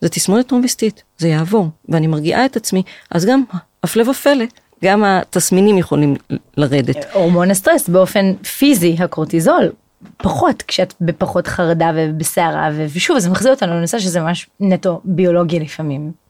[0.00, 3.44] זה תסמונת טרומביסטית, זה יעבור, ואני מרגיעה את עצמי, אז גם,
[3.82, 4.44] הפלא ופלא,
[4.84, 6.16] גם התסמינים יכולים
[6.56, 6.96] לרדת.
[7.12, 9.72] הורמון הסטרס באופן פיזי, הקורטיזול,
[10.16, 16.25] פחות כשאת בפחות חרדה ובסערה, ושוב, זה מחזיר אותנו לנושא שזה ממש נטו ביולוגיה לפעמים.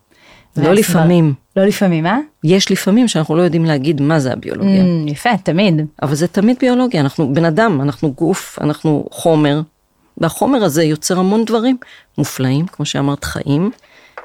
[0.62, 1.34] לא לפעמים.
[1.56, 2.18] לא לפעמים, אה?
[2.44, 4.82] יש לפעמים שאנחנו לא יודעים להגיד מה זה הביולוגיה.
[4.82, 5.80] Mm, יפה, תמיד.
[6.02, 9.60] אבל זה תמיד ביולוגיה, אנחנו בן אדם, אנחנו גוף, אנחנו חומר,
[10.18, 11.76] והחומר הזה יוצר המון דברים
[12.18, 13.70] מופלאים, כמו שאמרת, חיים,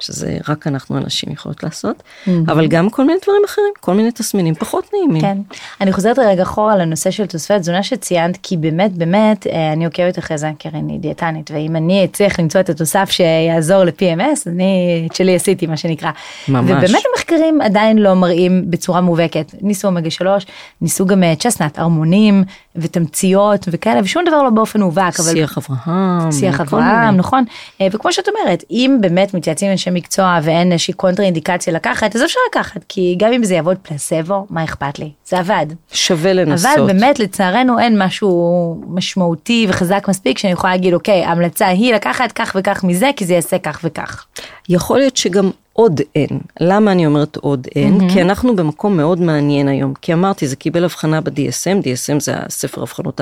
[0.01, 2.03] שזה רק אנחנו הנשים יכולות לעשות,
[2.47, 5.21] אבל גם כל מיני דברים אחרים, כל מיני תסמינים פחות נעימים.
[5.21, 5.37] כן.
[5.81, 10.19] אני חוזרת רגע אחורה לנושא של תוספי תזונה שציינת, כי באמת, באמת, אה, אני עוקבת
[10.19, 15.15] אחרי זה, קרן היא דיאטנית, ואם אני אצליח למצוא את התוסף שיעזור ל-PMS, אני את
[15.15, 16.11] שלי עשיתי, מה שנקרא.
[16.47, 16.71] ממש.
[16.71, 19.51] ובאמת המחקרים עדיין לא מראים בצורה מובהקת.
[19.61, 20.45] ניסו אומגה 3,
[20.81, 22.43] ניסו גם אה, צ'סנאט, ערמונים
[22.75, 25.19] ותמציות וכאלה, ושום דבר לא באופן מובהק.
[25.19, 25.31] אבל...
[25.31, 26.31] שיח אברהם.
[26.31, 27.17] שיח כל אברהם.
[27.17, 27.43] נכון.
[27.81, 32.15] אה, וכמו שאת אומרת, אם באמת מתייעצים עם אנשי מקצוע ואין איזושהי קונטרה אינדיקציה לקחת,
[32.15, 35.11] אז אפשר לקחת, כי גם אם זה יעבוד פלסבו, מה אכפת לי?
[35.25, 35.65] זה עבד.
[35.91, 36.77] שווה לנסות.
[36.77, 42.31] אבל באמת, לצערנו, אין משהו משמעותי וחזק מספיק שאני יכולה להגיד, אוקיי, ההמלצה היא לקחת
[42.31, 44.25] כך וכך מזה, כי זה יעשה כך וכך.
[44.69, 46.39] יכול להיות שגם עוד אין.
[46.59, 48.01] למה אני אומרת עוד אין?
[48.01, 48.13] Mm-hmm.
[48.13, 49.93] כי אנחנו במקום מאוד מעניין היום.
[50.01, 53.21] כי אמרתי, זה קיבל הבחנה ב-DSM, DSM זה הספר האבחנות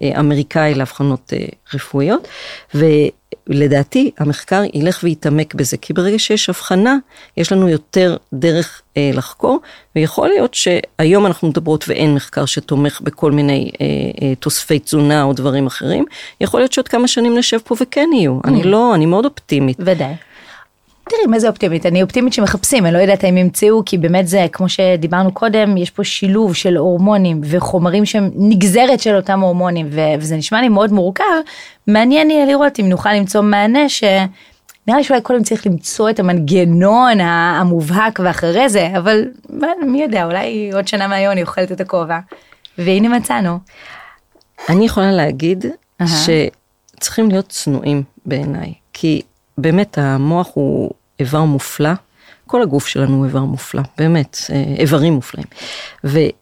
[0.00, 2.28] האמריקאי לאבחנות אה, רפואיות,
[2.74, 6.96] ולדעתי המחקר ילך ויתעמק בזה, כי ברגע שיש הבחנה,
[7.36, 9.60] יש לנו יותר דרך אה, לחקור,
[9.96, 13.86] ויכול להיות שהיום אנחנו מדברות ואין מחקר שתומך בכל מיני אה,
[14.22, 16.04] אה, תוספי תזונה או דברים אחרים,
[16.40, 18.38] יכול להיות שעוד כמה שנים נשב פה וכן יהיו.
[18.38, 18.48] Mm-hmm.
[18.48, 19.76] אני לא, אני מאוד אופטימית.
[19.80, 20.14] ודאי.
[21.08, 24.46] תראי מה זה אופטימית, אני אופטימית שמחפשים, אני לא יודעת אם ימצאו, כי באמת זה,
[24.52, 30.14] כמו שדיברנו קודם, יש פה שילוב של הורמונים וחומרים שהם נגזרת של אותם הורמונים, ו-
[30.18, 31.24] וזה נשמע לי מאוד מורכב,
[31.86, 34.04] מעניין יהיה לראות אם נוכל למצוא מענה ש...
[34.86, 39.24] נראה לי שאולי קודם צריך למצוא את המנגנון המובהק ואחרי זה, אבל
[39.86, 42.18] מי יודע, אולי עוד שנה מהיום אני אוכלת את הכובע.
[42.78, 43.58] והנה מצאנו.
[44.68, 45.64] אני יכולה להגיד
[46.02, 46.06] uh-huh.
[46.96, 49.22] שצריכים להיות צנועים בעיניי, כי
[49.58, 51.92] באמת המוח הוא איבר מופלא,
[52.46, 55.46] כל הגוף שלנו הוא איבר מופלא, באמת, אה, איברים מופלאים.
[56.04, 56.32] ואני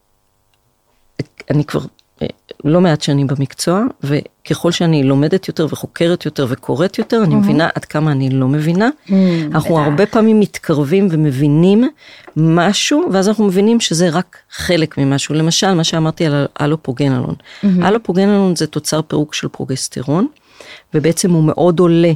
[1.67, 1.81] כבר
[2.21, 2.27] אה,
[2.63, 7.85] לא מעט שנים במקצוע, וככל שאני לומדת יותר וחוקרת יותר וקוראת יותר, אני מבינה עד
[7.85, 8.89] כמה אני לא מבינה.
[9.07, 9.11] Mm,
[9.51, 11.83] אנחנו הרבה פעמים מתקרבים ומבינים
[12.37, 15.35] משהו, ואז אנחנו מבינים שזה רק חלק ממשהו.
[15.35, 17.35] למשל, מה שאמרתי על אלופרוגנלון.
[17.83, 20.27] אלופרוגנלון זה תוצר פירוק של פרוגסטרון,
[20.93, 22.11] ובעצם הוא מאוד עולה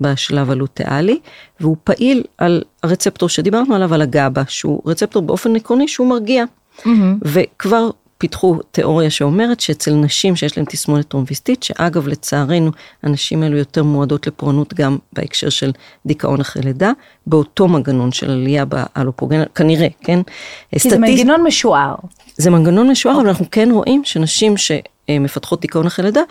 [0.00, 1.18] בשלב הלוטאלי,
[1.60, 6.44] והוא פעיל על הרצפטור שדיברנו עליו, על הגאבה, שהוא רצפטור באופן עקרוני שהוא מרגיע.
[6.78, 6.88] Mm-hmm.
[7.22, 12.70] וכבר פיתחו תיאוריה שאומרת שאצל נשים שיש להן תסמונת טרומביסטית, שאגב לצערנו
[13.02, 15.72] הנשים האלו יותר מועדות לפורענות גם בהקשר של
[16.06, 16.92] דיכאון אחרי לידה,
[17.26, 20.20] באותו מנגנון של עלייה באלופרוגן, כנראה, כן?
[20.22, 20.90] כי סטטיסט...
[20.90, 21.94] זה מנגנון משוער.
[22.36, 23.20] זה מנגנון משוער, okay.
[23.20, 26.22] אבל אנחנו כן רואים שנשים שמפתחות דיכאון אחרי לידה,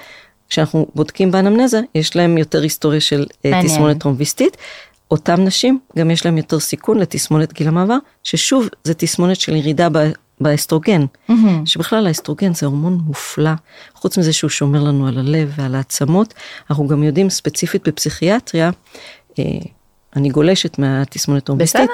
[0.53, 4.57] כשאנחנו בודקים באנמנזה, יש להם יותר היסטוריה של uh, תסמונת טרומביסטית.
[5.11, 9.87] אותם נשים, גם יש להם יותר סיכון לתסמונת גיל המעבר, ששוב, זה תסמונת של ירידה
[10.41, 11.33] באסטרוגן, mm-hmm.
[11.65, 13.51] שבכלל האסטרוגן זה הורמון מופלא,
[13.93, 16.33] חוץ מזה שהוא שומר לנו על הלב ועל העצמות,
[16.69, 18.69] אנחנו גם יודעים ספציפית בפסיכיאטריה,
[19.39, 19.43] אה,
[20.15, 21.89] אני גולשת מהתסמונת טרומביסטית,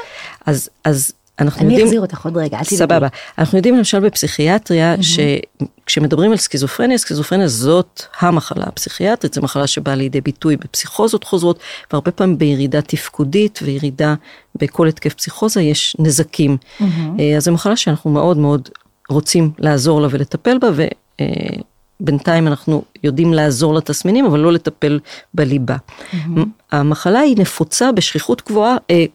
[0.46, 1.82] אז, אז אנחנו אני יודעים...
[1.82, 2.78] אני אחזיר אותך עוד רגע, אל תדאגי.
[2.78, 3.08] סבבה.
[3.38, 5.64] אנחנו יודעים למשל בפסיכיאטריה, mm-hmm.
[5.84, 11.60] שכשמדברים על סכיזופרניה, סכיזופרניה זאת המחלה הפסיכיאטרית, זו מחלה שבאה לידי ביטוי בפסיכוזות חוזרות,
[11.94, 14.16] והרבה פעמים בירידה תפקודית וירידה
[14.56, 16.58] בכל התקף פסיכוזה יש נזקים.
[16.80, 16.84] Mm-hmm.
[17.38, 18.70] אז זו מחלה שאנחנו מאוד מאוד
[19.10, 20.70] רוצים לעזור לה ולטפל בה,
[22.00, 25.00] ובינתיים אנחנו יודעים לעזור לתסמינים, אבל לא לטפל
[25.34, 25.76] בליבה.
[25.76, 26.40] Mm-hmm.
[26.72, 29.06] המחלה היא נפוצה בשכיחות גבוהה, אה,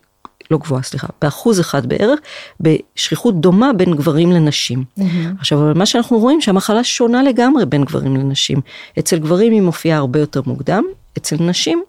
[0.51, 2.19] לא גבוהה, סליחה, באחוז אחד בערך,
[2.61, 4.85] בשכיחות דומה בין גברים לנשים.
[4.99, 5.03] Mm-hmm.
[5.41, 8.61] עכשיו, אבל מה שאנחנו רואים שהמחלה שונה לגמרי בין גברים לנשים.
[8.99, 10.85] אצל גברים היא מופיעה הרבה יותר מוקדם,
[11.19, 11.83] אצל נשים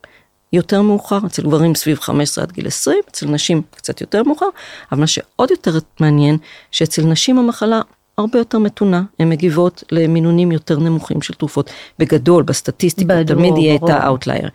[0.53, 4.45] יותר מאוחר, אצל גברים סביב 15 עד גיל 20, אצל נשים קצת יותר מאוחר,
[4.91, 6.37] אבל מה שעוד יותר מעניין,
[6.71, 7.81] שאצל נשים המחלה
[8.17, 11.69] הרבה יותר מתונה, הן מגיבות למינונים יותר נמוכים של תרופות.
[11.99, 14.49] בגדול, בסטטיסטיקה, תמיד יהיה את ה outlier.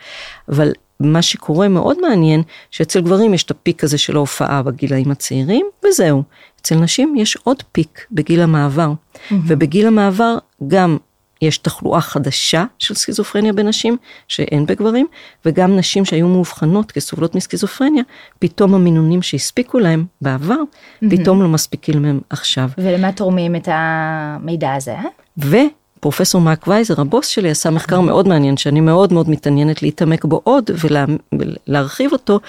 [0.49, 5.11] אבל מה שקורה מאוד מעניין, שאצל גברים יש את ה peak הזה של ההופעה בגילאים
[5.11, 6.23] הצעירים, וזהו.
[6.61, 9.35] אצל נשים יש עוד peak בגיל המעבר, mm-hmm.
[9.47, 10.97] ובגיל המעבר גם
[11.43, 13.97] יש תחלואה חדשה של סכיזופרניה בנשים,
[14.29, 15.07] שאין בגברים,
[15.45, 18.03] וגם נשים שהיו מאובחנות כסובלות מסכיזופרניה,
[18.39, 21.07] פתאום המינונים שהספיקו להם בעבר, mm-hmm.
[21.11, 22.69] פתאום לא מספיקים להם עכשיו.
[22.79, 24.97] ולמה תורמים את המידע הזה?
[26.01, 30.41] פרופסור מאק וייזר, הבוס שלי, עשה מחקר מאוד מעניין, שאני מאוד מאוד מתעניינת להתעמק בו
[30.45, 30.71] עוד
[31.69, 32.41] ולהרחיב אותו.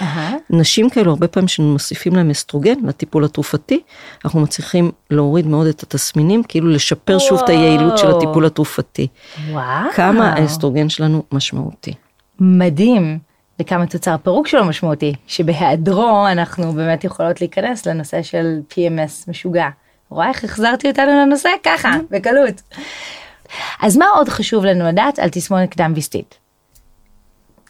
[0.50, 3.82] נשים כאלו, הרבה פעמים שמוסיפים להם אסטרוגן לטיפול התרופתי,
[4.26, 9.08] אנחנו מצליחים להוריד מאוד את התסמינים, כאילו לשפר שוב את היעילות של הטיפול התרופתי.
[9.96, 11.94] כמה האסטרוגן שלנו משמעותי.
[12.40, 13.20] מדהים.
[13.60, 19.68] וכמה תוצר פירוק שלו משמעותי, שבהיעדרו אנחנו באמת יכולות להיכנס לנושא של PMS משוגע.
[20.10, 21.50] רואה איך החזרתי אותנו לנושא?
[21.64, 22.62] ככה, בקלות.
[23.82, 26.36] אז מה עוד חשוב לנו לדעת על תסמונת קדם ויסטית?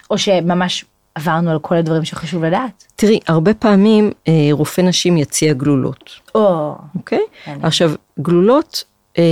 [0.10, 2.84] או שממש עברנו על כל הדברים שחשוב לדעת?
[2.96, 6.10] תראי, הרבה פעמים אה, רופא נשים יציע גלולות.
[6.36, 6.76] או.
[6.96, 7.22] אוקיי?
[7.48, 7.60] אני.
[7.64, 8.84] עכשיו, גלולות
[9.18, 9.24] אה,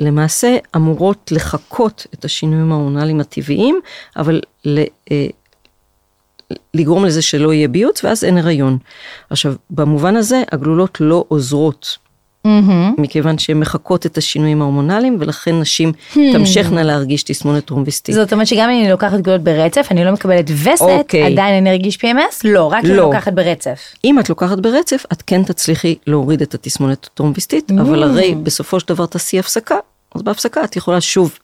[0.00, 3.80] למעשה אמורות לחקות את השינויים ההורמונליים הטבעיים,
[4.16, 4.78] אבל ל,
[5.10, 5.26] אה,
[6.74, 8.78] לגרום לזה שלא יהיה ביוץ ואז אין הריון.
[9.30, 11.98] עכשיו, במובן הזה הגלולות לא עוזרות
[12.46, 13.00] Mm-hmm.
[13.00, 16.18] מכיוון שהן מחקות את השינויים ההורמונליים ולכן נשים hmm.
[16.32, 18.14] תמשכנה להרגיש תסמונת טרומביסטית.
[18.14, 20.84] זאת אומרת שגם אם אני לוקחת גלולות ברצף, אני לא מקבלת וסת, okay.
[20.84, 21.24] אוקיי.
[21.24, 22.40] עדיין אני ארגיש PMS?
[22.44, 22.92] לא, רק אם לא.
[22.92, 23.80] אני לוקחת ברצף.
[24.04, 27.80] אם את לוקחת ברצף, את כן תצליחי להוריד את התסמונת הטרומביסטית, mm-hmm.
[27.80, 29.76] אבל הרי בסופו של דבר תעשי הפסקה,
[30.14, 31.38] אז בהפסקה את יכולה שוב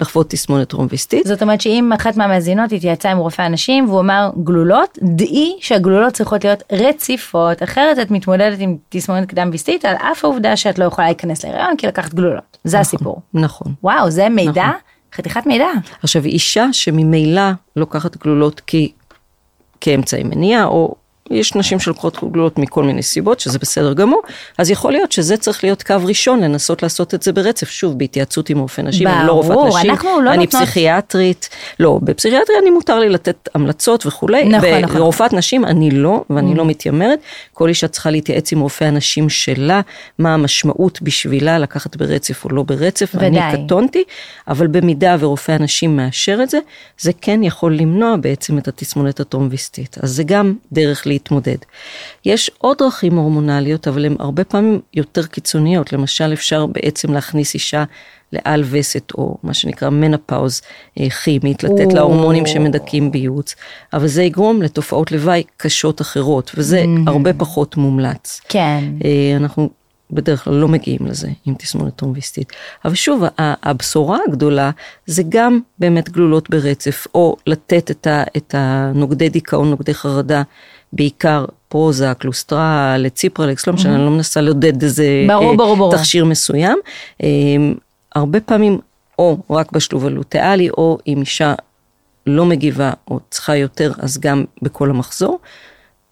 [0.00, 1.26] לחוות תסמונת טרומביסטית.
[1.26, 6.44] זאת אומרת שאם אחת מהמאזינות התייעצה עם רופא הנשים והוא אמר גלולות, דעי שהגלולות צריכות
[6.44, 11.06] להיות רציפות, אחרת את מתמודדת עם תסמונת קדם ויסטית על אף העובדה שאת לא יכולה
[11.06, 12.56] להיכנס להיריון כי לקחת גלולות.
[12.64, 13.20] זה נכון, הסיפור.
[13.34, 13.74] נכון.
[13.82, 14.80] וואו, זה מידע, נכון.
[15.14, 15.68] חתיכת מידע.
[16.02, 17.42] עכשיו, אישה שממילא
[17.76, 18.92] לוקחת גלולות כי,
[19.80, 20.94] כאמצעי מניעה, או
[21.30, 24.22] יש נשים שלוקחות גלולות מכל מיני סיבות, שזה בסדר גמור,
[24.58, 28.50] אז יכול להיות שזה צריך להיות קו ראשון, לנסות לעשות את זה ברצף, שוב, בהתייעצות
[28.50, 31.48] עם רופא נשים, אני לא רופאת ברור, נשים, לא אני נותנות- פסיכיאטרית,
[31.80, 34.96] לא, בפסיכיאטריה אני מותר לי לתת המלצות וכולי, נכון, נכון.
[34.98, 37.18] ברופאת נשים אני לא, ואני לא מתיימרת,
[37.52, 39.80] כל אישה צריכה להתייעץ עם רופא הנשים שלה,
[40.18, 43.28] מה המשמעות בשבילה לקחת ברצף או לא ברצף, ודאי.
[43.28, 44.04] אני קטונתי,
[44.48, 46.58] אבל במידה ורופא הנשים מאשר את זה,
[46.98, 49.96] זה כן יכול למנוע בעצם את התסמונת הטרומביסטית.
[50.02, 51.56] אז זה גם דרך להתמודד.
[52.24, 55.92] יש עוד דרכים הורמונליות, אבל הן הרבה פעמים יותר קיצוניות.
[55.92, 57.84] למשל, אפשר בעצם להכניס אישה
[58.32, 60.60] לעל וסת, או מה שנקרא מנפאוז
[61.00, 62.00] אה, כימית, לתת לה.
[62.00, 63.54] הורמונים שמדכאים ביוץ,
[63.92, 68.40] אבל זה יגרום לתופעות לוואי קשות אחרות, וזה הרבה פחות מומלץ.
[68.48, 68.84] כן.
[69.04, 69.70] אה, אנחנו
[70.12, 72.52] בדרך כלל לא מגיעים לזה עם תסמונת טרומביסטית.
[72.84, 74.70] אבל שוב, הבשורה הגדולה
[75.06, 80.42] זה גם באמת גלולות ברצף, או לתת את, ה, את הנוגדי דיכאון, נוגדי חרדה,
[80.92, 85.96] בעיקר פרוזק, לוסטרל, ציפרלקס, לא משנה, אני לא מנסה לעודד איזה ברור, אה, ברור, ברור.
[85.96, 86.78] תכשיר מסוים.
[87.22, 87.28] אה,
[88.14, 88.78] הרבה פעמים
[89.18, 91.54] או רק בשלוב הלוטאלי, או אם אישה
[92.26, 95.38] לא מגיבה או צריכה יותר, אז גם בכל המחזור.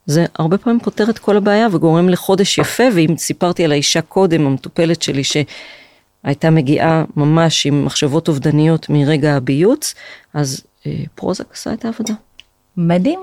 [0.06, 4.46] זה הרבה פעמים פותר את כל הבעיה וגורם לחודש יפה, ואם סיפרתי על האישה קודם,
[4.46, 9.94] המטופלת שלי, שהייתה מגיעה ממש עם מחשבות אובדניות מרגע הביוץ,
[10.34, 12.14] אז אה, פרוזק עשה את העבודה.
[12.76, 13.20] מדהים.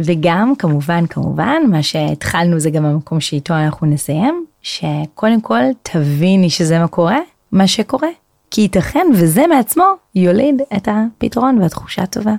[0.00, 6.78] וגם כמובן כמובן מה שהתחלנו זה גם המקום שאיתו אנחנו נסיים שקודם כל תביני שזה
[6.78, 7.18] מה קורה
[7.52, 8.08] מה שקורה
[8.50, 12.34] כי ייתכן וזה מעצמו יוליד את הפתרון והתחושה הטובה.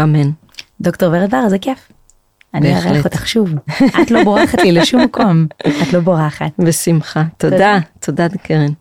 [0.00, 0.30] אמן.
[0.80, 1.88] דוקטור ורד בר זה כיף.
[2.54, 2.74] אני.
[2.74, 3.50] אארח אותך שוב
[4.02, 5.46] את לא בורחת לי לשום מקום
[5.82, 6.50] את לא בורחת.
[6.58, 7.24] בשמחה.
[7.36, 8.72] תודה, תודה קרן.